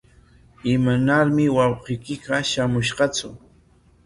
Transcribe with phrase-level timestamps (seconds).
[0.73, 2.15] ¿Imanarmi wawqiyki
[2.49, 3.29] shamunqatsu?